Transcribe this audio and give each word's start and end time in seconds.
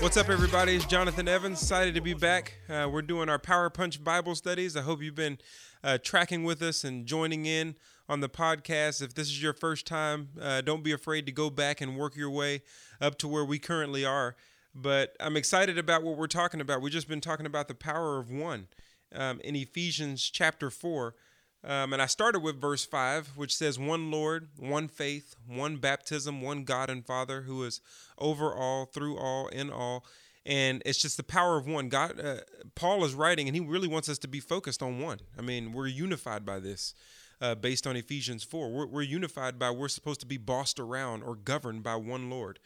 What's 0.00 0.16
up, 0.18 0.28
everybody? 0.28 0.76
It's 0.76 0.84
Jonathan 0.84 1.28
Evans. 1.28 1.62
Excited 1.62 1.94
to 1.94 2.02
be 2.02 2.12
back. 2.12 2.58
Uh, 2.68 2.90
we're 2.92 3.00
doing 3.00 3.30
our 3.30 3.38
Power 3.38 3.70
Punch 3.70 4.04
Bible 4.04 4.34
studies. 4.34 4.76
I 4.76 4.82
hope 4.82 5.02
you've 5.02 5.14
been 5.14 5.38
uh, 5.82 5.96
tracking 6.02 6.44
with 6.44 6.60
us 6.60 6.84
and 6.84 7.06
joining 7.06 7.46
in 7.46 7.74
on 8.06 8.20
the 8.20 8.28
podcast. 8.28 9.00
If 9.00 9.14
this 9.14 9.28
is 9.28 9.42
your 9.42 9.54
first 9.54 9.86
time, 9.86 10.28
uh, 10.38 10.60
don't 10.60 10.84
be 10.84 10.92
afraid 10.92 11.24
to 11.24 11.32
go 11.32 11.48
back 11.48 11.80
and 11.80 11.96
work 11.96 12.16
your 12.16 12.30
way 12.30 12.62
up 13.00 13.16
to 13.18 13.28
where 13.28 13.46
we 13.46 13.58
currently 13.58 14.04
are. 14.04 14.36
But 14.80 15.16
I'm 15.18 15.36
excited 15.36 15.76
about 15.76 16.04
what 16.04 16.16
we're 16.16 16.28
talking 16.28 16.60
about. 16.60 16.80
We've 16.80 16.92
just 16.92 17.08
been 17.08 17.20
talking 17.20 17.46
about 17.46 17.66
the 17.66 17.74
power 17.74 18.18
of 18.18 18.30
one 18.30 18.68
um, 19.12 19.40
in 19.40 19.56
Ephesians 19.56 20.30
chapter 20.30 20.70
4. 20.70 21.16
Um, 21.64 21.92
and 21.92 22.00
I 22.00 22.06
started 22.06 22.40
with 22.40 22.60
verse 22.60 22.84
5, 22.84 23.32
which 23.34 23.56
says, 23.56 23.76
One 23.76 24.12
Lord, 24.12 24.50
one 24.56 24.86
faith, 24.86 25.34
one 25.48 25.78
baptism, 25.78 26.40
one 26.40 26.62
God 26.62 26.90
and 26.90 27.04
Father 27.04 27.42
who 27.42 27.64
is 27.64 27.80
over 28.18 28.54
all, 28.54 28.84
through 28.84 29.18
all, 29.18 29.48
in 29.48 29.68
all. 29.68 30.06
And 30.46 30.80
it's 30.86 31.02
just 31.02 31.16
the 31.16 31.24
power 31.24 31.56
of 31.56 31.66
one. 31.66 31.88
God, 31.88 32.20
uh, 32.20 32.36
Paul 32.76 33.04
is 33.04 33.14
writing, 33.14 33.48
and 33.48 33.56
he 33.56 33.60
really 33.60 33.88
wants 33.88 34.08
us 34.08 34.18
to 34.18 34.28
be 34.28 34.38
focused 34.38 34.80
on 34.80 35.00
one. 35.00 35.18
I 35.36 35.42
mean, 35.42 35.72
we're 35.72 35.88
unified 35.88 36.46
by 36.46 36.60
this. 36.60 36.94
Uh, 37.40 37.54
based 37.54 37.86
on 37.86 37.94
Ephesians 37.94 38.42
4. 38.42 38.68
We're, 38.68 38.86
we're 38.86 39.02
unified 39.02 39.60
by 39.60 39.70
we're 39.70 39.86
supposed 39.86 40.18
to 40.18 40.26
be 40.26 40.38
bossed 40.38 40.80
around 40.80 41.22
or 41.22 41.36
governed 41.36 41.84
by 41.84 41.94
one 41.94 42.28
Lord. 42.28 42.58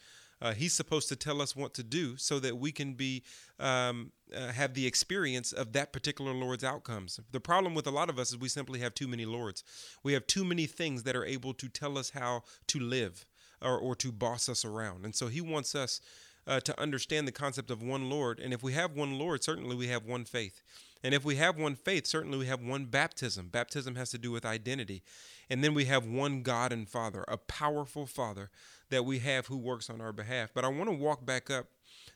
Uh, 0.43 0.53
he's 0.53 0.73
supposed 0.73 1.07
to 1.07 1.15
tell 1.15 1.41
us 1.41 1.55
what 1.55 1.73
to 1.73 1.83
do 1.83 2.17
so 2.17 2.37
that 2.37 2.57
we 2.57 2.69
can 2.69 2.93
be 2.93 3.23
um, 3.61 4.11
uh, 4.35 4.51
have 4.51 4.73
the 4.73 4.85
experience 4.85 5.53
of 5.53 5.71
that 5.71 5.93
particular 5.93 6.33
Lord's 6.33 6.65
outcomes. 6.65 7.17
The 7.31 7.39
problem 7.39 7.73
with 7.73 7.87
a 7.87 7.91
lot 7.91 8.09
of 8.09 8.19
us 8.19 8.31
is 8.31 8.37
we 8.37 8.49
simply 8.49 8.81
have 8.81 8.93
too 8.93 9.07
many 9.07 9.25
Lords. 9.25 9.63
We 10.03 10.11
have 10.11 10.27
too 10.27 10.43
many 10.43 10.65
things 10.65 11.03
that 11.03 11.15
are 11.15 11.23
able 11.23 11.53
to 11.53 11.69
tell 11.69 11.97
us 11.97 12.09
how 12.09 12.43
to 12.67 12.79
live 12.79 13.25
or, 13.61 13.77
or 13.77 13.95
to 13.95 14.11
boss 14.11 14.49
us 14.49 14.65
around. 14.65 15.05
And 15.05 15.15
so 15.15 15.27
he 15.27 15.39
wants 15.39 15.75
us 15.75 16.01
uh, 16.45 16.59
to 16.59 16.77
understand 16.77 17.25
the 17.25 17.31
concept 17.31 17.71
of 17.71 17.81
one 17.81 18.09
Lord. 18.09 18.41
And 18.41 18.53
if 18.53 18.61
we 18.61 18.73
have 18.73 18.91
one 18.97 19.17
Lord, 19.17 19.45
certainly 19.45 19.77
we 19.77 19.87
have 19.87 20.05
one 20.05 20.25
faith. 20.25 20.61
And 21.03 21.13
if 21.13 21.25
we 21.25 21.35
have 21.35 21.57
one 21.57 21.75
faith, 21.75 22.07
certainly 22.07 22.37
we 22.37 22.45
have 22.47 22.61
one 22.61 22.85
baptism. 22.85 23.49
Baptism 23.49 23.95
has 23.95 24.09
to 24.11 24.17
do 24.17 24.31
with 24.31 24.45
identity. 24.45 25.03
And 25.49 25.63
then 25.63 25.73
we 25.73 25.85
have 25.85 26.05
one 26.05 26.41
God 26.43 26.71
and 26.71 26.87
Father, 26.87 27.25
a 27.27 27.37
powerful 27.37 28.05
Father 28.05 28.49
that 28.89 29.03
we 29.03 29.19
have 29.19 29.47
who 29.47 29.57
works 29.57 29.89
on 29.89 29.99
our 29.99 30.13
behalf. 30.13 30.51
But 30.53 30.63
I 30.63 30.69
want 30.69 30.89
to 30.89 30.95
walk 30.95 31.25
back 31.25 31.49
up 31.49 31.67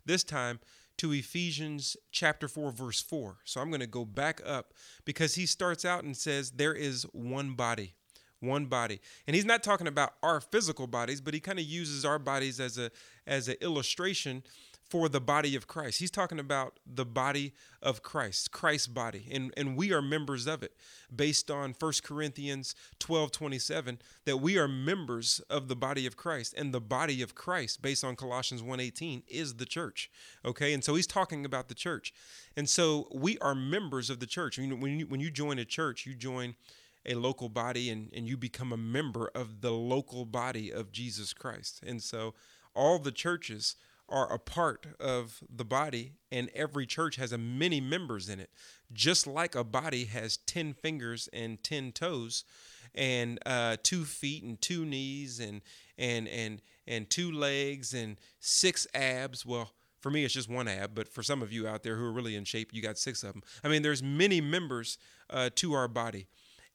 this 0.05 0.23
time 0.23 0.59
to 0.97 1.11
Ephesians 1.11 1.97
chapter 2.11 2.47
4, 2.47 2.71
verse 2.71 3.01
4. 3.01 3.37
So 3.43 3.61
I'm 3.61 3.69
going 3.69 3.81
to 3.81 3.87
go 3.87 4.05
back 4.05 4.41
up 4.45 4.73
because 5.05 5.35
he 5.35 5.45
starts 5.45 5.85
out 5.85 6.03
and 6.03 6.15
says, 6.15 6.51
There 6.51 6.73
is 6.73 7.03
one 7.11 7.53
body. 7.53 7.93
One 8.39 8.65
body, 8.65 9.01
and 9.25 9.35
he's 9.35 9.45
not 9.45 9.63
talking 9.63 9.87
about 9.87 10.13
our 10.21 10.39
physical 10.39 10.85
bodies, 10.85 11.21
but 11.21 11.33
he 11.33 11.39
kind 11.39 11.57
of 11.57 11.65
uses 11.65 12.05
our 12.05 12.19
bodies 12.19 12.59
as 12.59 12.77
a 12.77 12.91
as 13.25 13.47
an 13.47 13.55
illustration 13.61 14.43
for 14.89 15.09
the 15.09 15.19
body 15.19 15.55
of 15.55 15.67
Christ. 15.67 15.99
He's 15.99 16.11
talking 16.11 16.39
about 16.39 16.79
the 16.85 17.05
body 17.05 17.53
of 17.81 18.03
Christ, 18.03 18.51
Christ's 18.51 18.87
body, 18.87 19.27
and, 19.31 19.53
and 19.57 19.75
we 19.75 19.91
are 19.91 20.01
members 20.01 20.47
of 20.47 20.63
it 20.63 20.73
based 21.13 21.51
on 21.51 21.75
1 21.77 21.93
Corinthians 22.03 22.73
12 22.99 23.31
27, 23.31 23.99
that 24.25 24.37
we 24.37 24.57
are 24.57 24.67
members 24.67 25.41
of 25.49 25.67
the 25.67 25.75
body 25.75 26.05
of 26.05 26.15
Christ. 26.15 26.53
And 26.57 26.73
the 26.73 26.81
body 26.81 27.21
of 27.21 27.35
Christ, 27.35 27.81
based 27.81 28.03
on 28.03 28.15
Colossians 28.15 28.63
1 28.63 28.79
18, 28.79 29.23
is 29.27 29.55
the 29.55 29.65
church. 29.65 30.09
Okay, 30.45 30.73
and 30.73 30.83
so 30.83 30.95
he's 30.95 31.07
talking 31.07 31.45
about 31.45 31.67
the 31.67 31.75
church. 31.75 32.13
And 32.55 32.69
so 32.69 33.07
we 33.13 33.37
are 33.39 33.55
members 33.55 34.09
of 34.09 34.19
the 34.19 34.25
church. 34.25 34.57
You 34.57 34.67
know, 34.67 34.75
when 34.75 34.99
you, 34.99 35.07
when 35.07 35.19
you 35.19 35.29
join 35.29 35.59
a 35.59 35.65
church, 35.65 36.05
you 36.05 36.15
join 36.15 36.55
a 37.05 37.15
local 37.15 37.49
body 37.49 37.89
and, 37.89 38.09
and 38.13 38.27
you 38.27 38.37
become 38.37 38.71
a 38.73 38.77
member 38.77 39.31
of 39.33 39.61
the 39.61 39.71
local 39.71 40.25
body 40.25 40.71
of 40.71 40.91
Jesus 40.91 41.33
Christ. 41.33 41.81
And 41.85 42.01
so 42.01 42.33
all 42.73 42.99
the 42.99 43.11
churches 43.11 43.75
are 44.09 44.31
a 44.31 44.39
part 44.39 44.87
of 44.99 45.43
the 45.53 45.65
body, 45.65 46.13
and 46.31 46.49
every 46.53 46.85
church 46.85 47.17
has 47.17 47.31
a 47.31 47.37
many 47.37 47.81
members 47.81 48.29
in 48.29 48.39
it. 48.39 48.49
Just 48.93 49.27
like 49.27 49.55
a 49.55 49.63
body 49.63 50.05
has 50.05 50.37
10 50.37 50.73
fingers 50.73 51.27
and 51.33 51.61
10 51.63 51.91
toes, 51.91 52.45
and 52.95 53.39
uh, 53.45 53.77
two 53.83 54.05
feet 54.05 54.43
and 54.43 54.59
two 54.61 54.85
knees 54.85 55.39
and 55.39 55.61
and 55.97 56.27
and 56.27 56.61
and 56.87 57.09
two 57.09 57.31
legs 57.31 57.93
and 57.93 58.17
six 58.39 58.87
abs. 58.93 59.45
Well, 59.45 59.71
for 59.99 60.09
me, 60.09 60.23
it's 60.23 60.33
just 60.33 60.49
one 60.49 60.67
ab, 60.67 60.91
but 60.93 61.07
for 61.07 61.23
some 61.23 61.41
of 61.41 61.51
you 61.51 61.67
out 61.67 61.83
there 61.83 61.95
who 61.95 62.05
are 62.05 62.11
really 62.11 62.35
in 62.35 62.45
shape, 62.45 62.73
you 62.73 62.81
got 62.81 62.97
six 62.97 63.23
of 63.23 63.33
them. 63.33 63.43
I 63.63 63.67
mean, 63.67 63.81
there's 63.81 64.03
many 64.03 64.41
members 64.41 64.97
uh, 65.29 65.49
to 65.55 65.73
our 65.73 65.87
body. 65.87 66.27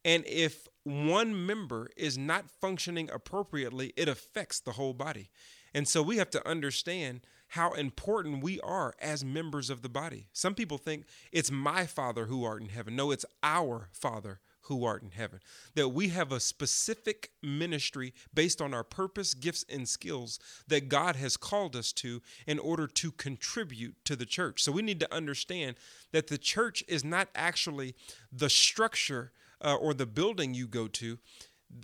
And 0.05 0.25
if 0.27 0.67
one 0.83 1.47
member 1.47 1.89
is 1.97 2.19
not 2.19 2.51
functioning 2.51 3.09
appropriately, 3.13 3.93
it 3.97 4.09
affects 4.09 4.59
the 4.61 4.73
whole 4.73 4.93
body. 4.95 5.31
And 5.75 5.89
so 5.89 6.03
we 6.03 6.19
have 6.19 6.31
to 6.31 6.49
understand 6.49 7.23
how 7.49 7.73
important 7.73 8.43
we 8.43 8.61
are 8.61 8.95
as 8.99 9.25
members 9.25 9.69
of 9.69 9.83
the 9.83 9.89
body. 9.89 10.27
Some 10.33 10.55
people 10.55 10.79
think 10.79 11.05
it's 11.33 11.51
my 11.51 11.85
Father 11.85 12.27
who 12.27 12.45
art 12.45 12.63
in 12.63 12.71
heaven. 12.71 12.97
No, 12.97 13.11
it's 13.11 13.27
our 13.43 13.89
Father 13.93 14.41
who 14.63 14.85
art 14.85 15.03
in 15.03 15.11
heaven. 15.11 15.41
That 15.75 15.89
we 15.89 16.09
have 16.09 16.33
a 16.33 16.41
specific 16.41 17.33
ministry 17.43 18.15
based 18.33 18.63
on 18.63 18.73
our 18.73 18.85
purpose, 18.85 19.35
gifts, 19.35 19.67
and 19.69 19.89
skills 19.89 20.39
that 20.69 20.89
God 20.89 21.17
has 21.17 21.37
called 21.37 21.77
us 21.77 21.93
to 21.95 22.23
in 22.47 22.59
order 22.59 22.87
to 22.87 23.11
contribute 23.13 23.97
to 24.05 24.17
the 24.17 24.27
church. 24.27 24.63
So 24.63 24.73
we 24.73 24.83
need 24.83 25.01
to 25.01 25.15
understand 25.15 25.77
that 26.13 26.29
the 26.29 26.39
church 26.39 26.83
is 26.89 27.05
not 27.05 27.29
actually 27.35 27.95
the 28.33 28.49
structure 28.49 29.33
uh, 29.61 29.75
or 29.75 29.95
the 29.95 30.07
building 30.07 30.55
you 30.55 30.67
go 30.67 30.89
to. 30.89 31.19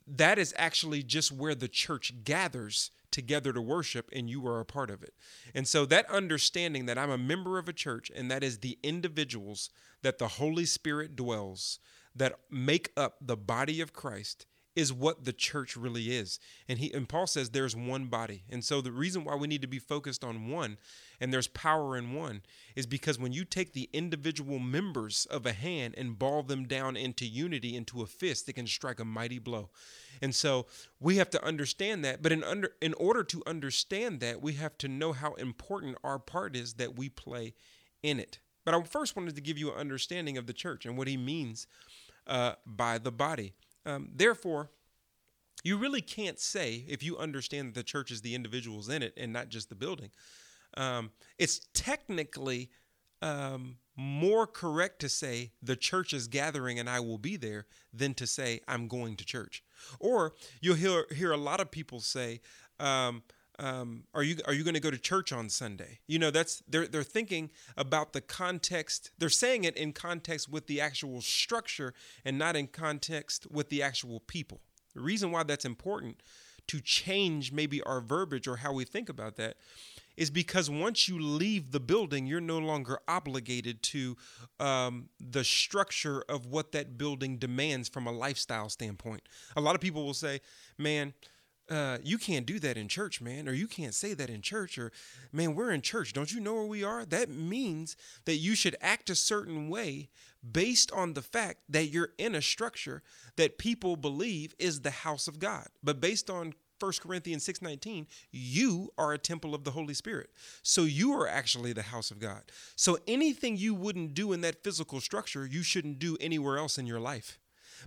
That 0.06 0.38
is 0.38 0.54
actually 0.56 1.02
just 1.02 1.32
where 1.32 1.54
the 1.54 1.68
church 1.68 2.12
gathers 2.24 2.90
together 3.10 3.52
to 3.52 3.60
worship 3.60 4.08
and 4.12 4.28
you 4.28 4.46
are 4.46 4.60
a 4.60 4.64
part 4.64 4.90
of 4.90 5.02
it. 5.02 5.14
And 5.54 5.66
so 5.66 5.84
that 5.86 6.10
understanding 6.10 6.86
that 6.86 6.98
I'm 6.98 7.10
a 7.10 7.18
member 7.18 7.58
of 7.58 7.68
a 7.68 7.72
church 7.72 8.10
and 8.14 8.30
that 8.30 8.42
is 8.42 8.58
the 8.58 8.78
individuals 8.82 9.70
that 10.02 10.18
the 10.18 10.28
Holy 10.28 10.64
Spirit 10.64 11.16
dwells 11.16 11.78
that 12.14 12.38
make 12.50 12.92
up 12.96 13.16
the 13.20 13.36
body 13.36 13.80
of 13.80 13.92
Christ 13.92 14.46
is 14.78 14.92
what 14.92 15.24
the 15.24 15.32
church 15.32 15.76
really 15.76 16.16
is. 16.16 16.38
And 16.68 16.78
he 16.78 16.92
and 16.92 17.08
Paul 17.08 17.26
says 17.26 17.50
there's 17.50 17.74
one 17.74 18.06
body. 18.06 18.44
And 18.48 18.64
so 18.64 18.80
the 18.80 18.92
reason 18.92 19.24
why 19.24 19.34
we 19.34 19.48
need 19.48 19.62
to 19.62 19.66
be 19.66 19.80
focused 19.80 20.22
on 20.22 20.48
one 20.48 20.78
and 21.20 21.32
there's 21.32 21.48
power 21.48 21.96
in 21.96 22.14
one 22.14 22.42
is 22.76 22.86
because 22.86 23.18
when 23.18 23.32
you 23.32 23.44
take 23.44 23.72
the 23.72 23.90
individual 23.92 24.60
members 24.60 25.26
of 25.32 25.46
a 25.46 25.52
hand 25.52 25.96
and 25.98 26.16
ball 26.16 26.44
them 26.44 26.64
down 26.64 26.96
into 26.96 27.26
unity 27.26 27.74
into 27.74 28.02
a 28.02 28.06
fist, 28.06 28.48
it 28.48 28.52
can 28.52 28.68
strike 28.68 29.00
a 29.00 29.04
mighty 29.04 29.40
blow. 29.40 29.68
And 30.22 30.32
so 30.32 30.66
we 31.00 31.16
have 31.16 31.30
to 31.30 31.44
understand 31.44 32.04
that. 32.04 32.22
But 32.22 32.30
in 32.30 32.44
under 32.44 32.70
in 32.80 32.94
order 32.94 33.24
to 33.24 33.42
understand 33.48 34.20
that, 34.20 34.40
we 34.40 34.52
have 34.52 34.78
to 34.78 34.86
know 34.86 35.12
how 35.12 35.32
important 35.34 35.98
our 36.04 36.20
part 36.20 36.54
is 36.54 36.74
that 36.74 36.96
we 36.96 37.08
play 37.08 37.54
in 38.04 38.20
it. 38.20 38.38
But 38.64 38.76
I 38.76 38.82
first 38.84 39.16
wanted 39.16 39.34
to 39.34 39.40
give 39.40 39.58
you 39.58 39.72
an 39.72 39.78
understanding 39.78 40.38
of 40.38 40.46
the 40.46 40.52
church 40.52 40.86
and 40.86 40.96
what 40.96 41.08
he 41.08 41.16
means 41.16 41.66
uh, 42.28 42.52
by 42.64 42.98
the 42.98 43.10
body. 43.10 43.54
Um, 43.88 44.10
therefore, 44.14 44.70
you 45.64 45.78
really 45.78 46.02
can't 46.02 46.38
say 46.38 46.84
if 46.88 47.02
you 47.02 47.16
understand 47.16 47.68
that 47.68 47.74
the 47.74 47.82
church 47.82 48.10
is 48.10 48.20
the 48.20 48.34
individuals 48.34 48.88
in 48.88 49.02
it 49.02 49.14
and 49.16 49.32
not 49.32 49.48
just 49.48 49.70
the 49.70 49.74
building. 49.74 50.10
Um, 50.76 51.10
it's 51.38 51.66
technically 51.72 52.70
um, 53.22 53.78
more 53.96 54.46
correct 54.46 55.00
to 55.00 55.08
say 55.08 55.52
the 55.62 55.74
church 55.74 56.12
is 56.12 56.28
gathering 56.28 56.78
and 56.78 56.88
I 56.88 57.00
will 57.00 57.18
be 57.18 57.36
there 57.36 57.66
than 57.92 58.14
to 58.14 58.26
say 58.26 58.60
I'm 58.68 58.88
going 58.88 59.16
to 59.16 59.24
church. 59.24 59.64
Or 59.98 60.34
you'll 60.60 60.76
hear 60.76 61.06
hear 61.14 61.32
a 61.32 61.38
lot 61.38 61.60
of 61.60 61.70
people 61.70 62.00
say, 62.00 62.40
um, 62.78 63.22
um, 63.58 64.04
"Are 64.14 64.22
you 64.22 64.36
are 64.46 64.52
you 64.52 64.64
going 64.64 64.74
to 64.74 64.80
go 64.80 64.90
to 64.90 64.98
church 64.98 65.32
on 65.32 65.48
Sunday?" 65.48 66.00
You 66.06 66.18
know, 66.18 66.30
that's 66.30 66.62
they're 66.68 66.86
they're 66.86 67.02
thinking 67.02 67.50
about 67.76 68.12
the 68.12 68.20
context. 68.20 69.10
They're 69.18 69.28
saying 69.28 69.64
it 69.64 69.76
in 69.76 69.92
context 69.92 70.48
with 70.48 70.66
the 70.66 70.80
actual 70.80 71.20
structure 71.20 71.94
and 72.24 72.38
not 72.38 72.56
in 72.56 72.68
context 72.68 73.50
with 73.50 73.68
the 73.68 73.82
actual 73.82 74.20
people. 74.20 74.60
The 74.94 75.00
reason 75.00 75.30
why 75.30 75.42
that's 75.42 75.64
important 75.64 76.22
to 76.68 76.80
change 76.80 77.50
maybe 77.52 77.82
our 77.82 78.00
verbiage 78.00 78.46
or 78.46 78.56
how 78.56 78.72
we 78.72 78.84
think 78.84 79.08
about 79.08 79.36
that 79.36 79.56
is 80.18 80.30
because 80.30 80.68
once 80.68 81.08
you 81.08 81.18
leave 81.18 81.70
the 81.70 81.78
building, 81.78 82.26
you're 82.26 82.40
no 82.40 82.58
longer 82.58 82.98
obligated 83.06 83.82
to 83.84 84.16
um, 84.58 85.08
the 85.20 85.44
structure 85.44 86.24
of 86.28 86.46
what 86.46 86.72
that 86.72 86.98
building 86.98 87.38
demands 87.38 87.88
from 87.88 88.06
a 88.06 88.10
lifestyle 88.10 88.68
standpoint. 88.68 89.22
A 89.56 89.60
lot 89.60 89.76
of 89.76 89.80
people 89.80 90.04
will 90.04 90.14
say, 90.14 90.40
man, 90.76 91.14
uh, 91.70 91.98
you 92.02 92.18
can't 92.18 92.46
do 92.46 92.58
that 92.60 92.76
in 92.76 92.88
church, 92.88 93.20
man, 93.20 93.48
or 93.48 93.52
you 93.52 93.66
can't 93.66 93.94
say 93.94 94.14
that 94.14 94.30
in 94.30 94.40
church, 94.40 94.78
or 94.78 94.90
man, 95.32 95.54
we're 95.54 95.70
in 95.70 95.82
church. 95.82 96.12
Don't 96.12 96.32
you 96.32 96.40
know 96.40 96.54
where 96.54 96.64
we 96.64 96.82
are? 96.82 97.04
That 97.04 97.28
means 97.28 97.96
that 98.24 98.36
you 98.36 98.54
should 98.54 98.76
act 98.80 99.10
a 99.10 99.14
certain 99.14 99.68
way 99.68 100.08
based 100.50 100.90
on 100.92 101.14
the 101.14 101.22
fact 101.22 101.60
that 101.68 101.88
you're 101.88 102.12
in 102.16 102.34
a 102.34 102.42
structure 102.42 103.02
that 103.36 103.58
people 103.58 103.96
believe 103.96 104.54
is 104.58 104.80
the 104.80 104.90
house 104.90 105.28
of 105.28 105.38
God. 105.38 105.68
But 105.82 106.00
based 106.00 106.30
on 106.30 106.54
1 106.78 106.92
Corinthians 107.00 107.44
6:19, 107.44 108.06
you 108.30 108.92
are 108.96 109.12
a 109.12 109.18
temple 109.18 109.54
of 109.54 109.64
the 109.64 109.72
Holy 109.72 109.94
Spirit. 109.94 110.30
So 110.62 110.84
you 110.84 111.12
are 111.12 111.28
actually 111.28 111.72
the 111.72 111.82
house 111.82 112.10
of 112.10 112.18
God. 112.18 112.50
So 112.76 112.98
anything 113.06 113.56
you 113.56 113.74
wouldn't 113.74 114.14
do 114.14 114.32
in 114.32 114.40
that 114.42 114.62
physical 114.62 115.00
structure, 115.00 115.46
you 115.46 115.62
shouldn't 115.62 115.98
do 115.98 116.16
anywhere 116.20 116.56
else 116.56 116.78
in 116.78 116.86
your 116.86 117.00
life. 117.00 117.38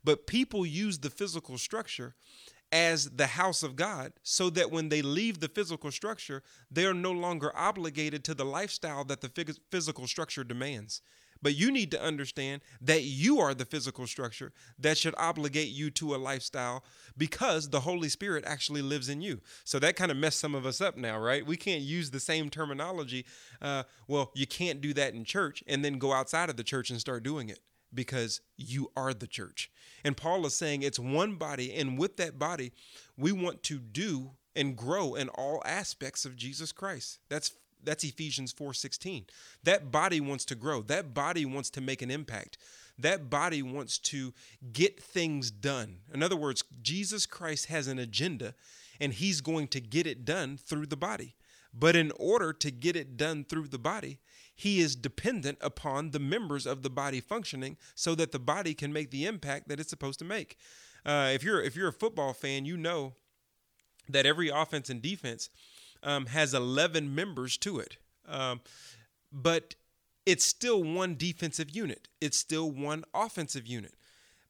But 0.03 0.27
people 0.27 0.65
use 0.65 0.99
the 0.99 1.09
physical 1.09 1.57
structure 1.57 2.15
as 2.71 3.09
the 3.09 3.27
house 3.27 3.63
of 3.63 3.75
God 3.75 4.13
so 4.23 4.49
that 4.51 4.71
when 4.71 4.89
they 4.89 5.01
leave 5.01 5.39
the 5.39 5.49
physical 5.49 5.91
structure, 5.91 6.41
they 6.69 6.85
are 6.85 6.93
no 6.93 7.11
longer 7.11 7.51
obligated 7.55 8.23
to 8.25 8.33
the 8.33 8.45
lifestyle 8.45 9.03
that 9.05 9.21
the 9.21 9.55
physical 9.69 10.07
structure 10.07 10.43
demands. 10.43 11.01
But 11.41 11.55
you 11.55 11.71
need 11.71 11.91
to 11.91 12.01
understand 12.01 12.61
that 12.81 13.01
you 13.03 13.39
are 13.39 13.53
the 13.53 13.65
physical 13.65 14.05
structure 14.05 14.53
that 14.77 14.97
should 14.97 15.15
obligate 15.17 15.69
you 15.69 15.89
to 15.91 16.13
a 16.13 16.17
lifestyle 16.17 16.83
because 17.17 17.69
the 17.69 17.79
Holy 17.79 18.09
Spirit 18.09 18.43
actually 18.45 18.83
lives 18.83 19.09
in 19.09 19.21
you. 19.21 19.41
So 19.63 19.79
that 19.79 19.95
kind 19.95 20.11
of 20.11 20.17
messed 20.17 20.39
some 20.39 20.53
of 20.53 20.65
us 20.65 20.81
up 20.81 20.97
now, 20.97 21.17
right? 21.17 21.45
We 21.45 21.57
can't 21.57 21.81
use 21.81 22.11
the 22.11 22.19
same 22.19 22.49
terminology. 22.49 23.25
Uh, 23.59 23.83
well, 24.07 24.31
you 24.35 24.45
can't 24.45 24.81
do 24.81 24.93
that 24.93 25.15
in 25.15 25.25
church 25.25 25.63
and 25.67 25.83
then 25.83 25.97
go 25.97 26.13
outside 26.13 26.49
of 26.49 26.57
the 26.57 26.63
church 26.63 26.91
and 26.91 26.99
start 26.99 27.23
doing 27.23 27.49
it 27.49 27.59
because 27.93 28.41
you 28.57 28.91
are 28.95 29.13
the 29.13 29.27
church. 29.27 29.71
And 30.03 30.17
Paul 30.17 30.45
is 30.45 30.55
saying 30.55 30.81
it's 30.81 30.99
one 30.99 31.35
body, 31.35 31.73
and 31.73 31.97
with 31.97 32.17
that 32.17 32.39
body, 32.39 32.71
we 33.17 33.31
want 33.31 33.63
to 33.63 33.79
do 33.79 34.31
and 34.55 34.75
grow 34.75 35.15
in 35.15 35.29
all 35.29 35.61
aspects 35.65 36.25
of 36.25 36.35
Jesus 36.35 36.71
Christ. 36.71 37.19
That's 37.29 37.53
that's 37.83 38.03
Ephesians 38.03 38.53
4:16. 38.53 39.25
That 39.63 39.91
body 39.91 40.21
wants 40.21 40.45
to 40.45 40.55
grow. 40.55 40.81
That 40.83 41.13
body 41.13 41.45
wants 41.45 41.69
to 41.71 41.81
make 41.81 42.01
an 42.01 42.11
impact. 42.11 42.57
That 42.97 43.29
body 43.29 43.63
wants 43.63 43.97
to 43.99 44.33
get 44.71 45.01
things 45.01 45.49
done. 45.49 46.01
In 46.13 46.21
other 46.21 46.35
words, 46.35 46.63
Jesus 46.81 47.25
Christ 47.25 47.67
has 47.67 47.87
an 47.87 47.97
agenda 47.97 48.53
and 48.99 49.13
he's 49.13 49.41
going 49.41 49.67
to 49.69 49.81
get 49.81 50.05
it 50.05 50.25
done 50.25 50.57
through 50.57 50.85
the 50.85 50.97
body. 50.97 51.35
But 51.73 51.95
in 51.95 52.11
order 52.17 52.53
to 52.53 52.69
get 52.69 52.95
it 52.95 53.17
done 53.17 53.45
through 53.45 53.69
the 53.69 53.79
body, 53.79 54.19
he 54.61 54.79
is 54.79 54.95
dependent 54.95 55.57
upon 55.59 56.11
the 56.11 56.19
members 56.19 56.67
of 56.67 56.83
the 56.83 56.89
body 56.89 57.19
functioning 57.19 57.77
so 57.95 58.13
that 58.13 58.31
the 58.31 58.37
body 58.37 58.75
can 58.75 58.93
make 58.93 59.09
the 59.09 59.25
impact 59.25 59.67
that 59.67 59.79
it's 59.79 59.89
supposed 59.89 60.19
to 60.19 60.25
make. 60.25 60.55
Uh, 61.03 61.31
if 61.33 61.43
you're 61.43 61.59
if 61.59 61.75
you're 61.75 61.87
a 61.87 61.93
football 61.93 62.31
fan, 62.31 62.63
you 62.63 62.77
know 62.77 63.13
that 64.07 64.27
every 64.27 64.49
offense 64.49 64.87
and 64.87 65.01
defense 65.01 65.49
um, 66.03 66.27
has 66.27 66.53
11 66.53 67.15
members 67.15 67.57
to 67.57 67.79
it. 67.79 67.97
Um, 68.27 68.61
but 69.31 69.73
it's 70.27 70.45
still 70.45 70.83
one 70.83 71.15
defensive 71.15 71.71
unit, 71.71 72.07
it's 72.21 72.37
still 72.37 72.69
one 72.69 73.03
offensive 73.15 73.65
unit. 73.65 73.95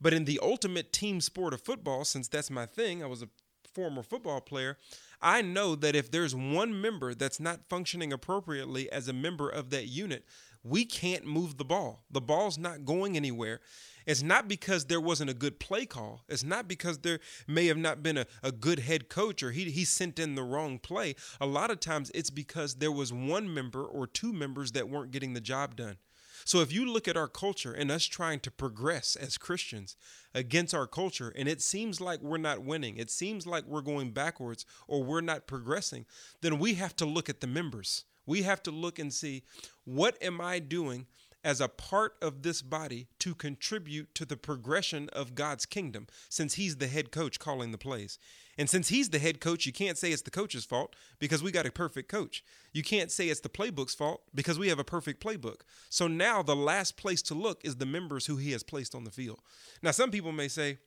But 0.02 0.14
in 0.14 0.26
the 0.26 0.42
ultimate 0.44 0.92
team 0.92 1.22
sport 1.22 1.54
of 1.54 1.62
football, 1.62 2.04
since 2.04 2.28
that's 2.28 2.50
my 2.50 2.66
thing, 2.66 3.02
I 3.02 3.06
was 3.06 3.22
a 3.22 3.30
former 3.74 4.04
football 4.04 4.42
player, 4.42 4.78
I 5.22 5.42
know 5.42 5.76
that 5.76 5.96
if 5.96 6.10
there's 6.10 6.36
one 6.36 6.80
member 6.80 7.14
that's 7.14 7.40
not 7.40 7.70
functioning 7.70 8.12
appropriately 8.12 8.92
as 8.92 9.08
a 9.08 9.14
member 9.14 9.50
of 9.50 9.70
that 9.70 9.88
unit, 9.88 10.26
we 10.64 10.86
can't 10.86 11.26
move 11.26 11.58
the 11.58 11.66
ball. 11.66 12.04
The 12.10 12.22
ball's 12.22 12.58
not 12.58 12.86
going 12.86 13.16
anywhere. 13.16 13.62
It's 14.06 14.24
not 14.24 14.48
because 14.48 14.86
there 14.86 15.02
wasn't 15.02 15.30
a 15.30 15.36
good 15.36 15.60
play 15.60 15.86
call. 15.86 16.22
It's 16.28 16.44
not 16.44 16.68
because 16.68 17.00
there 17.00 17.20
may 17.48 17.68
have 17.68 17.78
not 17.78 18.02
been 18.02 18.18
a, 18.18 18.26
a 18.42 18.52
good 18.52 18.80
head 18.80 19.10
coach 19.10 19.44
or 19.44 19.52
he, 19.52 19.66
he 19.66 19.86
sent 19.86 20.18
in 20.18 20.36
the 20.36 20.44
wrong 20.44 20.80
play. 20.80 21.16
A 21.40 21.46
lot 21.46 21.72
of 21.72 21.80
times 21.80 22.12
it's 22.16 22.30
because 22.30 22.76
there 22.76 22.92
was 22.92 23.14
one 23.14 23.54
member 23.54 23.84
or 23.84 24.08
two 24.08 24.34
members 24.34 24.72
that 24.72 24.90
weren't 24.90 25.12
getting 25.12 25.34
the 25.34 25.42
job 25.42 25.76
done. 25.76 25.98
So 26.46 26.62
if 26.62 26.72
you 26.72 26.86
look 26.86 27.08
at 27.08 27.18
our 27.18 27.28
culture 27.28 27.74
and 27.74 27.92
us 27.92 28.06
trying 28.06 28.40
to 28.42 28.52
progress 28.52 29.16
as 29.16 29.38
Christians 29.38 29.96
against 30.34 30.74
our 30.74 30.88
culture, 30.88 31.34
and 31.36 31.48
it 31.48 31.62
seems 31.62 32.02
like 32.02 32.22
we're 32.22 32.38
not 32.38 32.64
winning, 32.64 32.98
it 32.98 33.12
seems 33.12 33.46
like 33.46 33.66
we're 33.66 33.82
going 33.82 34.12
backwards 34.12 34.66
or 34.88 35.04
we're 35.04 35.22
not 35.22 35.48
progressing, 35.48 36.06
then 36.42 36.60
we 36.60 36.76
have 36.76 36.96
to 36.98 37.06
look 37.06 37.30
at 37.30 37.42
the 37.42 37.48
members. 37.48 38.06
We 38.26 38.44
have 38.44 38.62
to 38.64 38.72
look 38.72 39.00
and 39.00 39.14
see 39.14 39.44
what 39.84 40.22
am 40.22 40.40
I 40.40 40.60
doing 40.60 41.08
as 41.44 41.60
a 41.60 41.68
part 41.68 42.16
of 42.22 42.44
this 42.44 42.62
body 42.62 43.08
to 43.20 43.34
contribute 43.34 44.14
to 44.16 44.26
the 44.26 44.38
progression 44.38 45.10
of 45.10 45.36
God's 45.36 45.66
kingdom, 45.66 46.08
since 46.30 46.56
He's 46.56 46.78
the 46.78 46.88
head 46.88 47.12
coach 47.12 47.40
calling 47.40 47.72
the 47.72 47.78
plays. 47.78 48.20
And 48.58 48.70
since 48.70 48.90
He's 48.90 49.10
the 49.10 49.20
head 49.20 49.40
coach, 49.42 49.66
you 49.66 49.74
can't 49.74 49.98
say 49.98 50.12
it's 50.12 50.22
the 50.22 50.32
coach's 50.32 50.66
fault 50.66 50.96
because 51.20 51.42
we 51.42 51.52
got 51.52 51.66
a 51.66 51.72
perfect 51.72 52.10
coach. 52.10 52.44
You 52.74 52.84
can't 52.84 53.12
say 53.12 53.30
it's 53.30 53.40
the 53.40 53.50
playbook's 53.50 53.96
fault 53.96 54.22
because 54.36 54.60
we 54.60 54.70
have 54.70 54.80
a 54.80 54.84
perfect 54.84 55.24
playbook. 55.24 55.62
So 55.90 56.08
now 56.08 56.44
the 56.44 56.56
last 56.56 56.98
place 56.98 57.22
to 57.24 57.34
look 57.34 57.62
is 57.64 57.78
the 57.78 57.86
members 57.86 58.28
who 58.28 58.38
He 58.38 58.52
has 58.52 58.64
placed 58.64 58.94
on 58.94 59.04
the 59.04 59.12
field. 59.12 59.42
Now, 59.82 59.92
some 59.92 60.12
people 60.12 60.32
may 60.32 60.48
say, 60.48 60.78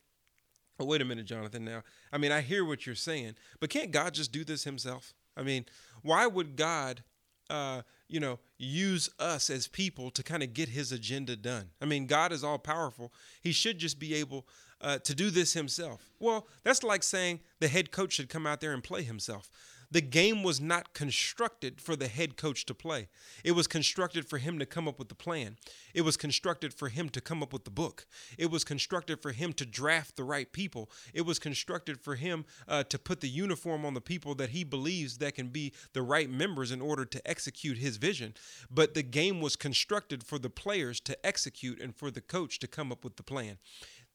Oh, 0.79 0.85
wait 0.85 1.01
a 1.01 1.05
minute, 1.05 1.27
Jonathan. 1.27 1.65
Now, 1.65 1.83
I 2.13 2.19
mean, 2.19 2.33
I 2.33 2.41
hear 2.41 2.65
what 2.65 2.85
you're 2.85 2.97
saying, 2.97 3.37
but 3.61 3.71
can't 3.71 3.93
God 3.93 4.15
just 4.15 4.33
do 4.33 4.45
this 4.45 4.65
himself? 4.65 5.15
I 5.37 5.43
mean, 5.43 5.67
why 6.03 6.27
would 6.27 6.57
God 6.57 7.05
uh, 7.49 7.83
you 8.15 8.21
know, 8.21 8.39
use 8.59 9.11
us 9.19 9.51
as 9.51 9.67
people 9.67 10.09
to 10.09 10.23
kind 10.23 10.45
of 10.45 10.55
get 10.55 10.69
his 10.69 10.93
agenda 10.93 11.35
done. 11.35 11.71
I 11.83 11.85
mean, 11.85 12.07
God 12.07 12.31
is 12.31 12.45
all 12.45 12.61
powerful. 12.61 13.13
He 13.43 13.51
should 13.51 13.77
just 13.77 13.99
be 13.99 14.15
able 14.15 14.47
uh, 14.81 14.99
to 14.99 15.17
do 15.17 15.31
this 15.31 15.53
himself. 15.53 16.13
Well, 16.21 16.47
that's 16.63 16.85
like 16.85 17.03
saying 17.03 17.41
the 17.59 17.67
head 17.67 17.91
coach 17.91 18.13
should 18.13 18.29
come 18.29 18.47
out 18.47 18.61
there 18.61 18.73
and 18.73 18.85
play 18.85 19.03
himself. 19.03 19.51
The 19.95 20.01
game 20.01 20.43
was 20.43 20.61
not 20.61 20.93
constructed 20.93 21.81
for 21.81 21.95
the 21.95 22.09
head 22.09 22.37
coach 22.37 22.67
to 22.67 22.75
play. 22.75 23.07
It 23.45 23.53
was 23.53 23.69
constructed 23.69 24.27
for 24.27 24.39
him 24.39 24.59
to 24.59 24.67
come 24.67 24.89
up 24.89 24.99
with 24.99 25.09
the 25.09 25.15
plan. 25.15 25.57
It 25.95 26.01
was 26.01 26.17
constructed 26.17 26.75
for 26.75 26.89
him 26.89 27.09
to 27.11 27.21
come 27.21 27.45
up 27.45 27.53
with 27.53 27.63
the 27.63 27.71
book. 27.71 28.09
It 28.37 28.51
was 28.51 28.65
constructed 28.65 29.23
for 29.23 29.31
him 29.31 29.53
to 29.53 29.65
draft 29.65 30.17
the 30.17 30.25
right 30.25 30.51
people. 30.51 30.91
It 31.13 31.21
was 31.21 31.39
constructed 31.39 32.01
for 32.01 32.17
him 32.17 32.45
uh, 32.67 32.83
to 32.83 32.99
put 32.99 33.21
the 33.21 33.29
uniform 33.29 33.87
on 33.87 33.95
the 33.95 34.01
people 34.01 34.35
that 34.35 34.49
he 34.49 34.65
believes 34.65 35.19
that 35.19 35.37
can 35.37 35.51
be 35.51 35.73
the 35.93 36.03
right 36.03 36.29
members 36.29 36.73
in 36.73 36.81
order 36.81 37.05
to 37.05 37.25
execute 37.25 37.79
his 37.79 37.97
vision. 37.97 38.35
But 38.69 38.95
the 38.95 39.05
game 39.05 39.41
was 39.41 39.55
constructed 39.55 40.25
for 40.25 40.41
the 40.41 40.51
players 40.51 40.99
to 41.03 41.25
execute 41.25 41.81
and 41.81 41.95
for 41.95 42.11
the 42.11 42.21
coach 42.21 42.59
to 42.59 42.67
come 42.67 42.91
up 42.91 43.05
with 43.05 43.15
the 43.15 43.23
plan. 43.23 43.59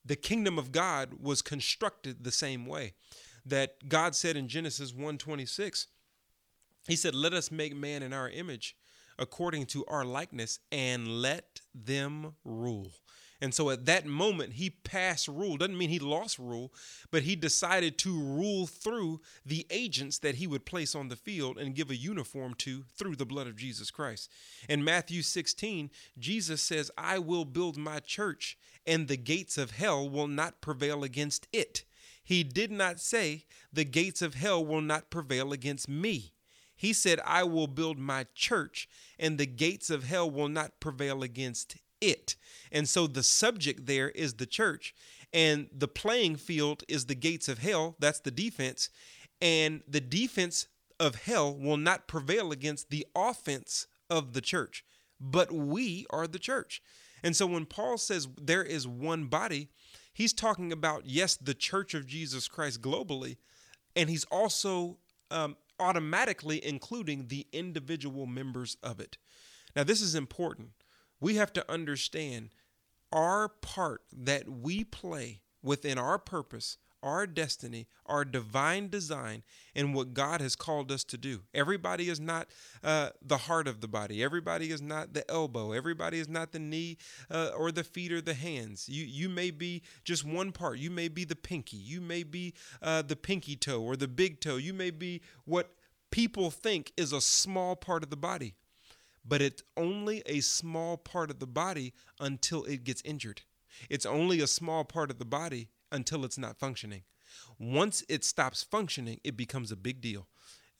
The 0.03 0.17
kingdom 0.17 0.59
of 0.59 0.73
God 0.73 1.21
was 1.21 1.41
constructed 1.41 2.25
the 2.25 2.33
same 2.33 2.65
way 2.65 2.95
that 3.45 3.89
God 3.89 4.15
said 4.15 4.37
in 4.37 4.47
Genesis 4.47 4.91
1:26. 4.91 5.87
He 6.87 6.95
said, 6.95 7.13
"Let 7.13 7.33
us 7.33 7.51
make 7.51 7.75
man 7.75 8.03
in 8.03 8.13
our 8.13 8.29
image, 8.29 8.75
according 9.17 9.67
to 9.67 9.85
our 9.85 10.05
likeness, 10.05 10.59
and 10.71 11.21
let 11.21 11.61
them 11.73 12.35
rule." 12.43 12.93
And 13.41 13.53
so 13.55 13.69
at 13.69 13.85
that 13.85 14.05
moment, 14.05 14.53
he 14.53 14.69
passed 14.69 15.27
rule. 15.27 15.55
Doesn't 15.55 15.77
mean 15.77 15.89
he 15.89 15.99
lost 15.99 16.37
rule, 16.39 16.73
but 17.09 17.23
he 17.23 17.35
decided 17.37 17.97
to 17.99 18.19
rule 18.19 18.67
through 18.67 19.21
the 19.45 19.65
agents 19.69 20.17
that 20.19 20.35
he 20.35 20.47
would 20.47 20.65
place 20.65 20.93
on 20.93 21.07
the 21.07 21.15
field 21.15 21.57
and 21.57 21.75
give 21.75 21.89
a 21.89 21.95
uniform 21.95 22.53
to 22.55 22.83
through 22.97 23.15
the 23.15 23.25
blood 23.25 23.47
of 23.47 23.55
Jesus 23.55 23.91
Christ. 23.91 24.29
In 24.67 24.83
Matthew 24.83 25.21
16, 25.21 25.89
Jesus 26.17 26.61
says, 26.61 26.91
I 26.97 27.19
will 27.19 27.45
build 27.45 27.77
my 27.77 28.01
church, 28.01 28.57
and 28.85 29.07
the 29.07 29.17
gates 29.17 29.57
of 29.57 29.71
hell 29.71 30.09
will 30.09 30.27
not 30.27 30.59
prevail 30.59 31.05
against 31.05 31.47
it. 31.53 31.85
He 32.29 32.43
did 32.43 32.71
not 32.71 32.99
say, 32.99 33.45
The 33.73 33.83
gates 33.83 34.21
of 34.21 34.35
hell 34.35 34.63
will 34.63 34.81
not 34.81 35.09
prevail 35.09 35.51
against 35.51 35.89
me. 35.89 36.33
He 36.75 36.93
said, 36.93 37.19
I 37.25 37.43
will 37.43 37.65
build 37.65 37.97
my 37.97 38.27
church, 38.35 38.87
and 39.17 39.39
the 39.39 39.47
gates 39.47 39.89
of 39.89 40.03
hell 40.03 40.29
will 40.29 40.47
not 40.47 40.79
prevail 40.79 41.23
against 41.23 41.77
it. 41.99 42.35
And 42.71 42.87
so 42.87 43.07
the 43.07 43.23
subject 43.23 43.87
there 43.87 44.09
is 44.09 44.35
the 44.35 44.45
church, 44.45 44.93
and 45.33 45.69
the 45.75 45.87
playing 45.87 46.35
field 46.35 46.83
is 46.87 47.07
the 47.07 47.15
gates 47.15 47.49
of 47.49 47.57
hell. 47.57 47.95
That's 47.97 48.19
the 48.19 48.29
defense. 48.29 48.91
And 49.41 49.81
the 49.87 49.99
defense 49.99 50.67
of 50.99 51.15
hell 51.15 51.55
will 51.55 51.77
not 51.77 52.07
prevail 52.07 52.51
against 52.51 52.91
the 52.91 53.07
offense 53.15 53.87
of 54.07 54.33
the 54.33 54.41
church, 54.41 54.85
but 55.19 55.51
we 55.51 56.05
are 56.11 56.27
the 56.27 56.37
church. 56.37 56.83
And 57.23 57.35
so 57.35 57.47
when 57.47 57.65
Paul 57.65 57.97
says 57.97 58.27
there 58.39 58.63
is 58.63 58.87
one 58.87 59.25
body, 59.25 59.69
he's 60.13 60.33
talking 60.33 60.71
about, 60.71 61.03
yes, 61.05 61.35
the 61.35 61.53
church 61.53 61.93
of 61.93 62.07
Jesus 62.07 62.47
Christ 62.47 62.81
globally, 62.81 63.37
and 63.95 64.09
he's 64.09 64.25
also 64.25 64.97
um, 65.31 65.57
automatically 65.79 66.63
including 66.65 67.27
the 67.27 67.47
individual 67.51 68.25
members 68.25 68.77
of 68.83 68.99
it. 68.99 69.17
Now, 69.75 69.83
this 69.83 70.01
is 70.01 70.15
important. 70.15 70.69
We 71.19 71.35
have 71.35 71.53
to 71.53 71.71
understand 71.71 72.49
our 73.11 73.49
part 73.49 74.01
that 74.11 74.47
we 74.49 74.83
play 74.83 75.41
within 75.61 75.97
our 75.97 76.17
purpose, 76.17 76.77
our 77.01 77.25
destiny, 77.25 77.87
our 78.05 78.25
divine 78.25 78.89
design, 78.89 79.43
and 79.75 79.93
what 79.93 80.13
God 80.13 80.41
has 80.41 80.55
called 80.55 80.91
us 80.91 81.03
to 81.05 81.17
do. 81.17 81.41
Everybody 81.53 82.09
is 82.09 82.19
not 82.19 82.47
uh, 82.83 83.09
the 83.21 83.37
heart 83.37 83.67
of 83.67 83.81
the 83.81 83.87
body. 83.87 84.23
Everybody 84.23 84.71
is 84.71 84.81
not 84.81 85.13
the 85.13 85.29
elbow. 85.29 85.71
Everybody 85.71 86.19
is 86.19 86.27
not 86.27 86.51
the 86.51 86.59
knee 86.59 86.97
uh, 87.31 87.51
or 87.57 87.71
the 87.71 87.83
feet 87.83 88.11
or 88.11 88.21
the 88.21 88.33
hands. 88.33 88.87
You 88.89 89.05
you 89.05 89.29
may 89.29 89.51
be 89.51 89.83
just 90.03 90.25
one 90.25 90.51
part. 90.51 90.79
You 90.79 90.91
may 90.91 91.07
be 91.07 91.25
the 91.25 91.35
pinky. 91.35 91.77
You 91.77 92.01
may 92.01 92.23
be 92.23 92.53
uh, 92.81 93.01
the 93.01 93.15
pinky 93.15 93.55
toe 93.55 93.81
or 93.81 93.95
the 93.95 94.07
big 94.07 94.41
toe. 94.41 94.57
You 94.57 94.73
may 94.73 94.91
be 94.91 95.21
what 95.45 95.71
people 96.11 96.51
think 96.51 96.91
is 96.97 97.13
a 97.13 97.21
small 97.21 97.75
part 97.75 98.03
of 98.03 98.09
the 98.09 98.17
body, 98.17 98.55
but 99.25 99.41
it's 99.41 99.63
only 99.77 100.23
a 100.25 100.39
small 100.41 100.97
part 100.97 101.29
of 101.29 101.39
the 101.39 101.47
body 101.47 101.93
until 102.19 102.63
it 102.63 102.83
gets 102.83 103.01
injured. 103.03 103.41
It's 103.89 104.05
only 104.05 104.41
a 104.41 104.47
small 104.47 104.83
part 104.83 105.11
of 105.11 105.19
the 105.19 105.25
body 105.25 105.69
until 105.91 106.25
it's 106.25 106.37
not 106.37 106.57
functioning. 106.57 107.03
Once 107.59 108.03
it 108.09 108.23
stops 108.23 108.63
functioning, 108.63 109.19
it 109.23 109.37
becomes 109.37 109.71
a 109.71 109.75
big 109.75 110.01
deal. 110.01 110.27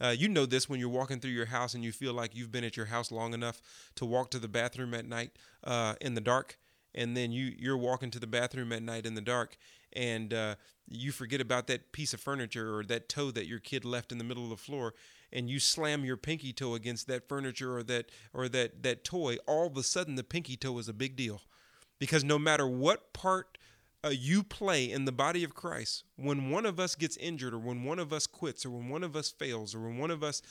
Uh, 0.02 0.16
you 0.18 0.30
know 0.30 0.46
this 0.46 0.70
when 0.70 0.80
you're 0.80 0.88
walking 0.88 1.20
through 1.20 1.32
your 1.32 1.48
house 1.48 1.74
and 1.74 1.84
you 1.84 1.92
feel 1.92 2.14
like 2.14 2.36
you've 2.36 2.52
been 2.52 2.64
at 2.64 2.78
your 2.78 2.86
house 2.86 3.12
long 3.12 3.34
enough 3.34 3.62
to 3.96 4.06
walk 4.06 4.32
to 4.32 4.40
the 4.40 4.48
bathroom 4.48 4.94
at 4.94 5.06
night 5.06 5.32
uh, 5.66 5.94
in 6.00 6.16
the 6.16 6.22
dark, 6.22 6.58
and 6.96 7.18
then 7.18 7.32
you 7.32 7.54
you're 7.58 7.78
walking 7.78 8.10
to 8.10 8.20
the 8.20 8.26
bathroom 8.28 8.72
at 8.72 8.82
night 8.82 9.06
in 9.06 9.14
the 9.14 9.22
dark, 9.22 9.58
and 9.94 10.34
uh, 10.34 10.56
you 10.88 11.12
forget 11.12 11.42
about 11.42 11.68
that 11.68 11.92
piece 11.92 12.14
of 12.14 12.22
furniture 12.22 12.78
or 12.78 12.84
that 12.84 13.10
toe 13.10 13.30
that 13.30 13.46
your 13.46 13.60
kid 13.60 13.84
left 13.84 14.12
in 14.12 14.18
the 14.18 14.24
middle 14.24 14.44
of 14.44 14.50
the 14.50 14.58
floor, 14.58 14.94
and 15.32 15.50
you 15.50 15.60
slam 15.60 16.06
your 16.06 16.18
pinky 16.18 16.54
toe 16.54 16.76
against 16.76 17.06
that 17.08 17.28
furniture 17.28 17.76
or 17.76 17.84
that 17.84 18.10
or 18.34 18.48
that 18.48 18.82
that 18.82 19.04
toy. 19.04 19.36
All 19.46 19.68
of 19.68 19.78
a 19.78 19.84
sudden, 19.84 20.16
the 20.16 20.24
pinky 20.24 20.56
toe 20.56 20.80
is 20.80 20.88
a 20.88 20.94
big 20.94 21.18
deal, 21.18 21.42
because 22.00 22.24
no 22.24 22.40
matter 22.40 22.66
what 22.66 23.12
part 23.12 23.58
uh, 24.04 24.10
you 24.10 24.44
play 24.44 24.90
in 24.90 25.06
the 25.06 25.12
body 25.12 25.44
of 25.44 25.54
Christ, 25.54 26.04
when 26.16 26.50
one 26.50 26.66
of 26.66 26.80
us 26.80 26.96
gets 26.96 27.18
injured, 27.18 27.54
or 27.54 27.60
when 27.60 27.84
one 27.84 28.00
of 28.00 28.14
us 28.14 28.28
quits, 28.28 28.66
or 28.66 28.70
when 28.70 28.90
one 28.90 29.04
of 29.04 29.16
us 29.16 29.30
fails, 29.30 29.76
or 29.76 29.82
when 29.82 29.98
one 29.98 30.12
of 30.12 30.24
us 30.24 30.42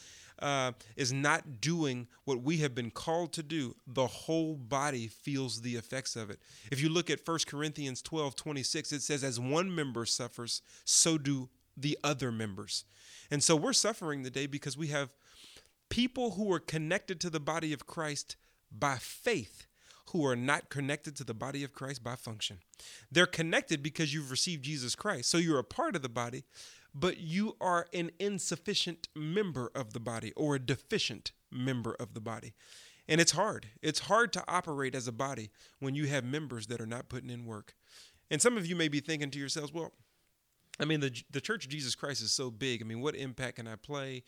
uh, 0.40 0.72
is 0.96 1.12
not 1.12 1.60
doing 1.60 2.06
what 2.24 2.42
we 2.42 2.58
have 2.58 2.74
been 2.74 2.90
called 2.90 3.32
to 3.32 3.42
do, 3.42 3.74
the 3.86 4.06
whole 4.06 4.54
body 4.54 5.08
feels 5.08 5.62
the 5.62 5.76
effects 5.76 6.14
of 6.14 6.30
it. 6.30 6.38
If 6.70 6.82
you 6.82 6.88
look 6.90 7.08
at 7.08 7.26
1 7.26 7.38
Corinthians 7.46 8.02
12 8.02 8.36
26, 8.36 8.92
it 8.92 9.02
says, 9.02 9.24
As 9.24 9.40
one 9.40 9.74
member 9.74 10.04
suffers, 10.04 10.60
so 10.84 11.16
do 11.16 11.48
the 11.76 11.98
other 12.04 12.30
members. 12.30 12.84
And 13.30 13.42
so 13.42 13.56
we're 13.56 13.72
suffering 13.72 14.24
today 14.24 14.46
because 14.46 14.76
we 14.76 14.88
have 14.88 15.10
people 15.88 16.32
who 16.32 16.52
are 16.52 16.60
connected 16.60 17.18
to 17.20 17.30
the 17.30 17.40
body 17.40 17.72
of 17.72 17.86
Christ 17.86 18.36
by 18.70 18.96
faith 18.96 19.67
who 20.12 20.24
are 20.24 20.36
not 20.36 20.70
connected 20.70 21.16
to 21.16 21.24
the 21.24 21.34
body 21.34 21.62
of 21.64 21.72
Christ 21.72 22.02
by 22.02 22.16
function. 22.16 22.58
They're 23.10 23.26
connected 23.26 23.82
because 23.82 24.14
you've 24.14 24.30
received 24.30 24.64
Jesus 24.64 24.94
Christ. 24.94 25.30
So 25.30 25.38
you're 25.38 25.58
a 25.58 25.64
part 25.64 25.96
of 25.96 26.02
the 26.02 26.08
body, 26.08 26.44
but 26.94 27.18
you 27.18 27.56
are 27.60 27.86
an 27.92 28.10
insufficient 28.18 29.08
member 29.14 29.70
of 29.74 29.92
the 29.92 30.00
body 30.00 30.32
or 30.36 30.54
a 30.54 30.58
deficient 30.58 31.32
member 31.50 31.94
of 32.00 32.14
the 32.14 32.20
body. 32.20 32.54
And 33.06 33.20
it's 33.20 33.32
hard. 33.32 33.68
It's 33.82 34.00
hard 34.00 34.32
to 34.34 34.44
operate 34.46 34.94
as 34.94 35.08
a 35.08 35.12
body 35.12 35.50
when 35.78 35.94
you 35.94 36.06
have 36.06 36.24
members 36.24 36.66
that 36.66 36.80
are 36.80 36.86
not 36.86 37.08
putting 37.08 37.30
in 37.30 37.46
work. 37.46 37.74
And 38.30 38.42
some 38.42 38.56
of 38.56 38.66
you 38.66 38.76
may 38.76 38.88
be 38.88 39.00
thinking 39.00 39.30
to 39.30 39.38
yourselves, 39.38 39.72
well, 39.72 39.92
I 40.80 40.84
mean, 40.84 41.00
the 41.00 41.22
the 41.30 41.40
Church 41.40 41.64
of 41.64 41.70
Jesus 41.70 41.94
Christ 41.94 42.22
is 42.22 42.30
so 42.30 42.50
big. 42.50 42.82
I 42.82 42.84
mean, 42.84 43.00
what 43.00 43.16
impact 43.16 43.56
can 43.56 43.66
I 43.66 43.76
play? 43.76 44.22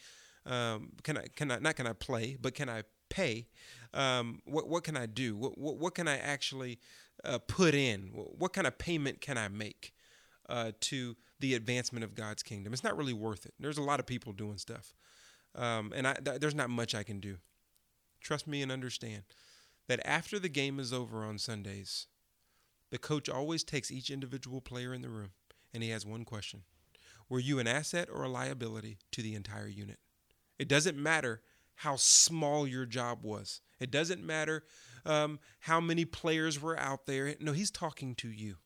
Um, 0.46 0.92
can 1.02 1.16
I 1.16 1.26
can 1.36 1.50
I 1.50 1.58
not 1.58 1.76
can 1.76 1.86
I 1.86 1.92
play, 1.92 2.36
but 2.40 2.54
can 2.54 2.68
I 2.68 2.82
pay? 3.10 3.48
Um, 3.92 4.40
what 4.44 4.68
what 4.68 4.84
can 4.84 4.96
I 4.96 5.06
do? 5.06 5.36
What 5.36 5.58
what, 5.58 5.76
what 5.76 5.94
can 5.94 6.08
I 6.08 6.16
actually 6.16 6.78
uh, 7.24 7.38
put 7.38 7.74
in? 7.74 8.10
What 8.12 8.52
kind 8.52 8.66
of 8.66 8.78
payment 8.78 9.20
can 9.20 9.36
I 9.36 9.48
make 9.48 9.92
uh, 10.48 10.72
to 10.80 11.16
the 11.40 11.54
advancement 11.54 12.04
of 12.04 12.14
God's 12.14 12.42
kingdom? 12.42 12.72
It's 12.72 12.84
not 12.84 12.96
really 12.96 13.12
worth 13.12 13.46
it. 13.46 13.54
There's 13.58 13.78
a 13.78 13.82
lot 13.82 14.00
of 14.00 14.06
people 14.06 14.32
doing 14.32 14.58
stuff, 14.58 14.94
um, 15.54 15.92
and 15.94 16.06
I, 16.06 16.14
th- 16.14 16.40
there's 16.40 16.54
not 16.54 16.70
much 16.70 16.94
I 16.94 17.02
can 17.02 17.20
do. 17.20 17.36
Trust 18.20 18.46
me 18.46 18.62
and 18.62 18.70
understand 18.70 19.22
that 19.88 20.00
after 20.06 20.38
the 20.38 20.48
game 20.48 20.78
is 20.78 20.92
over 20.92 21.24
on 21.24 21.38
Sundays, 21.38 22.06
the 22.90 22.98
coach 22.98 23.28
always 23.28 23.64
takes 23.64 23.90
each 23.90 24.10
individual 24.10 24.60
player 24.60 24.94
in 24.94 25.02
the 25.02 25.08
room 25.08 25.30
and 25.72 25.82
he 25.82 25.90
has 25.90 26.06
one 26.06 26.24
question 26.24 26.62
Were 27.28 27.40
you 27.40 27.58
an 27.58 27.66
asset 27.66 28.08
or 28.12 28.22
a 28.22 28.28
liability 28.28 28.98
to 29.12 29.22
the 29.22 29.34
entire 29.34 29.68
unit? 29.68 29.98
It 30.58 30.68
doesn't 30.68 30.96
matter 30.96 31.40
how 31.80 31.96
small 31.96 32.66
your 32.66 32.84
job 32.84 33.20
was, 33.22 33.60
it 33.78 33.90
doesn't 33.90 34.22
matter 34.22 34.64
um, 35.06 35.38
how 35.60 35.80
many 35.80 36.04
players 36.04 36.60
were 36.60 36.78
out 36.78 37.06
there. 37.06 37.34
No, 37.40 37.52
he's 37.52 37.70
talking 37.70 38.14
to 38.16 38.28
you. 38.28 38.56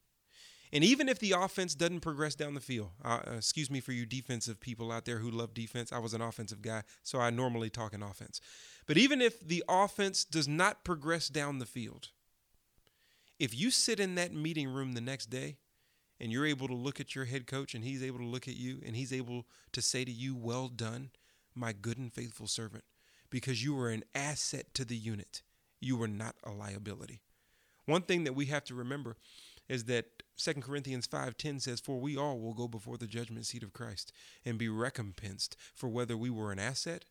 And 0.72 0.82
even 0.82 1.08
if 1.08 1.20
the 1.20 1.36
offense 1.38 1.76
doesn't 1.76 2.00
progress 2.00 2.34
down 2.34 2.54
the 2.54 2.60
field, 2.60 2.90
uh, 3.04 3.20
excuse 3.36 3.70
me 3.70 3.78
for 3.78 3.92
you 3.92 4.04
defensive 4.04 4.58
people 4.58 4.90
out 4.90 5.04
there 5.04 5.18
who 5.18 5.30
love 5.30 5.54
defense, 5.54 5.92
I 5.92 5.98
was 5.98 6.14
an 6.14 6.20
offensive 6.20 6.60
guy, 6.60 6.82
so 7.04 7.20
I 7.20 7.30
normally 7.30 7.70
talk 7.70 7.94
in 7.94 8.02
offense. 8.02 8.40
But 8.88 8.98
even 8.98 9.22
if 9.22 9.38
the 9.38 9.62
offense 9.68 10.24
does 10.24 10.48
not 10.48 10.82
progress 10.82 11.28
down 11.28 11.60
the 11.60 11.66
field, 11.66 12.08
if 13.38 13.54
you 13.54 13.70
sit 13.70 14.00
in 14.00 14.16
that 14.16 14.34
meeting 14.34 14.68
room 14.68 14.94
the 14.94 15.00
next 15.00 15.26
day 15.26 15.58
and 16.18 16.32
you're 16.32 16.46
able 16.46 16.66
to 16.66 16.74
look 16.74 16.98
at 16.98 17.14
your 17.14 17.26
head 17.26 17.46
coach 17.46 17.76
and 17.76 17.84
he's 17.84 18.02
able 18.02 18.18
to 18.18 18.26
look 18.26 18.48
at 18.48 18.56
you 18.56 18.80
and 18.84 18.96
he's 18.96 19.12
able 19.12 19.46
to 19.70 19.80
say 19.80 20.04
to 20.04 20.10
you, 20.10 20.34
Well 20.34 20.66
done, 20.66 21.10
my 21.54 21.72
good 21.72 21.98
and 21.98 22.12
faithful 22.12 22.48
servant, 22.48 22.82
because 23.34 23.64
you 23.64 23.74
were 23.74 23.90
an 23.90 24.04
asset 24.14 24.72
to 24.74 24.84
the 24.84 24.96
unit. 24.96 25.42
You 25.80 25.96
were 25.96 26.06
not 26.06 26.36
a 26.44 26.52
liability. 26.52 27.20
One 27.84 28.02
thing 28.02 28.22
that 28.22 28.36
we 28.36 28.46
have 28.46 28.62
to 28.66 28.76
remember 28.76 29.16
is 29.68 29.86
that 29.86 30.22
2 30.36 30.62
Corinthians 30.62 31.08
5:10 31.08 31.58
says 31.58 31.80
for 31.80 31.98
we 31.98 32.16
all 32.16 32.38
will 32.38 32.54
go 32.54 32.68
before 32.68 32.96
the 32.96 33.08
judgment 33.08 33.44
seat 33.46 33.64
of 33.64 33.72
Christ 33.72 34.12
and 34.44 34.56
be 34.56 34.68
recompensed 34.68 35.56
for 35.74 35.88
whether 35.88 36.16
we 36.16 36.30
were 36.30 36.52
an 36.52 36.60
asset 36.60 37.06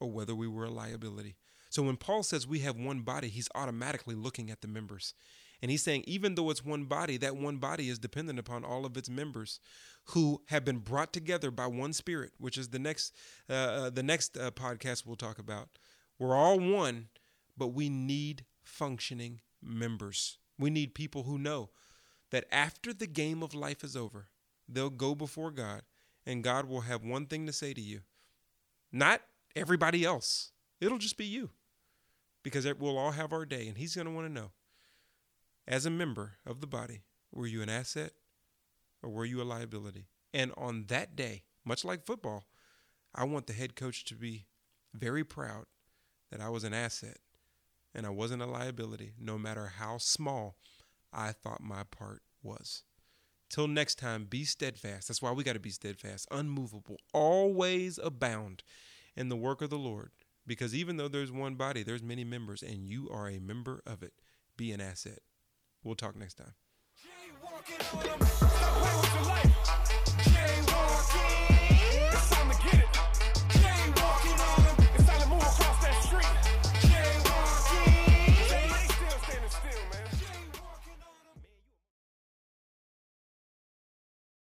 or 0.00 0.10
whether 0.10 0.34
we 0.34 0.48
were 0.48 0.64
a 0.64 0.70
liability. 0.70 1.36
So 1.70 1.84
when 1.84 1.96
Paul 1.96 2.24
says 2.24 2.44
we 2.44 2.58
have 2.58 2.76
one 2.76 3.02
body, 3.02 3.28
he's 3.28 3.48
automatically 3.54 4.16
looking 4.16 4.50
at 4.50 4.62
the 4.62 4.68
members. 4.68 5.14
And 5.62 5.70
he's 5.70 5.82
saying 5.82 6.04
even 6.06 6.34
though 6.34 6.50
it's 6.50 6.64
one 6.64 6.84
body, 6.84 7.16
that 7.18 7.36
one 7.36 7.56
body 7.56 7.88
is 7.88 8.00
dependent 8.00 8.38
upon 8.38 8.64
all 8.64 8.84
of 8.84 8.96
its 8.96 9.08
members 9.08 9.60
who 10.06 10.42
have 10.48 10.64
been 10.64 10.78
brought 10.78 11.12
together 11.12 11.52
by 11.52 11.68
one 11.68 11.92
spirit, 11.92 12.32
which 12.38 12.58
is 12.58 12.68
the 12.68 12.80
next 12.80 13.14
uh, 13.48 13.52
uh, 13.52 13.90
the 13.90 14.02
next 14.02 14.36
uh, 14.36 14.50
podcast 14.50 15.06
we'll 15.06 15.16
talk 15.16 15.38
about. 15.38 15.68
We're 16.18 16.34
all 16.34 16.58
one, 16.58 17.08
but 17.56 17.68
we 17.68 17.88
need 17.88 18.44
functioning 18.64 19.40
members. 19.62 20.38
We 20.58 20.70
need 20.70 20.94
people 20.94 21.22
who 21.22 21.38
know 21.38 21.70
that 22.30 22.46
after 22.50 22.92
the 22.92 23.06
game 23.06 23.42
of 23.42 23.54
life 23.54 23.84
is 23.84 23.96
over, 23.96 24.28
they'll 24.68 24.90
go 24.90 25.14
before 25.14 25.50
God 25.50 25.82
and 26.26 26.42
God 26.42 26.66
will 26.66 26.82
have 26.82 27.04
one 27.04 27.26
thing 27.26 27.46
to 27.46 27.52
say 27.52 27.72
to 27.74 27.80
you. 27.80 28.00
Not 28.90 29.22
everybody 29.54 30.04
else. 30.04 30.52
It'll 30.80 30.98
just 30.98 31.16
be 31.16 31.24
you. 31.24 31.50
Because 32.42 32.66
we'll 32.74 32.98
all 32.98 33.12
have 33.12 33.32
our 33.32 33.44
day 33.46 33.68
and 33.68 33.78
he's 33.78 33.94
going 33.94 34.06
to 34.06 34.12
want 34.12 34.26
to 34.26 34.32
know 34.32 34.50
as 35.66 35.86
a 35.86 35.90
member 35.90 36.34
of 36.46 36.60
the 36.60 36.66
body, 36.66 37.02
were 37.30 37.46
you 37.46 37.62
an 37.62 37.68
asset 37.68 38.12
or 39.02 39.10
were 39.10 39.24
you 39.24 39.40
a 39.40 39.44
liability? 39.44 40.06
And 40.34 40.52
on 40.56 40.86
that 40.88 41.14
day, 41.16 41.44
much 41.64 41.84
like 41.84 42.04
football, 42.04 42.44
I 43.14 43.24
want 43.24 43.46
the 43.46 43.52
head 43.52 43.76
coach 43.76 44.04
to 44.06 44.14
be 44.14 44.46
very 44.94 45.24
proud 45.24 45.66
that 46.30 46.40
I 46.40 46.48
was 46.48 46.64
an 46.64 46.74
asset 46.74 47.18
and 47.94 48.06
I 48.06 48.10
wasn't 48.10 48.42
a 48.42 48.46
liability, 48.46 49.12
no 49.18 49.38
matter 49.38 49.72
how 49.78 49.98
small 49.98 50.56
I 51.12 51.32
thought 51.32 51.60
my 51.60 51.82
part 51.84 52.22
was. 52.42 52.84
Till 53.50 53.68
next 53.68 53.98
time, 53.98 54.24
be 54.24 54.44
steadfast. 54.44 55.08
That's 55.08 55.20
why 55.20 55.30
we 55.32 55.44
got 55.44 55.52
to 55.52 55.60
be 55.60 55.70
steadfast, 55.70 56.26
unmovable, 56.30 56.96
always 57.12 57.98
abound 57.98 58.62
in 59.14 59.28
the 59.28 59.36
work 59.36 59.60
of 59.60 59.68
the 59.68 59.76
Lord. 59.76 60.10
Because 60.46 60.74
even 60.74 60.96
though 60.96 61.08
there's 61.08 61.30
one 61.30 61.54
body, 61.54 61.82
there's 61.82 62.02
many 62.02 62.24
members, 62.24 62.62
and 62.62 62.86
you 62.86 63.10
are 63.12 63.28
a 63.28 63.38
member 63.38 63.82
of 63.86 64.02
it. 64.02 64.14
Be 64.56 64.72
an 64.72 64.80
asset. 64.80 65.18
We'll 65.84 65.96
talk 65.96 66.16
next 66.16 66.34
time. 66.34 66.54